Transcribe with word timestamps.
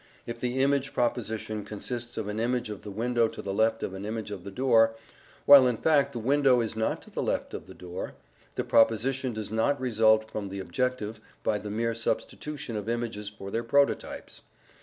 If 0.25 0.39
the 0.39 0.59
image 0.63 0.95
proposition 0.95 1.63
consists 1.63 2.17
of 2.17 2.27
an 2.27 2.39
image 2.39 2.71
of 2.71 2.81
the 2.81 2.89
window 2.89 3.27
to 3.27 3.39
the 3.39 3.53
left 3.53 3.83
of 3.83 3.93
an 3.93 4.03
image 4.03 4.31
of 4.31 4.43
the 4.43 4.49
door, 4.49 4.95
while 5.45 5.67
in 5.67 5.77
fact 5.77 6.11
the 6.11 6.17
window 6.17 6.59
is 6.59 6.75
not 6.75 7.03
to 7.03 7.11
the 7.11 7.21
left 7.21 7.53
of 7.53 7.67
the 7.67 7.75
door, 7.75 8.15
the 8.55 8.63
proposition 8.63 9.31
does 9.31 9.51
not 9.51 9.79
result 9.79 10.31
from 10.31 10.49
the 10.49 10.57
objective 10.59 11.19
by 11.43 11.59
the 11.59 11.69
mere 11.69 11.93
substitution 11.93 12.75
of 12.75 12.89
images 12.89 13.29
for 13.29 13.51
their 13.51 13.63
prototypes. 13.63 14.41